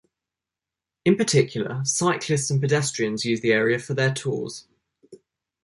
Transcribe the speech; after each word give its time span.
In 1.05 1.15
particular 1.15 1.83
cyclists 1.85 2.49
and 2.49 2.59
pedestrians 2.59 3.23
use 3.23 3.41
the 3.41 3.51
area 3.53 3.77
for 3.77 3.93
their 3.93 4.11
tours. 4.11 4.65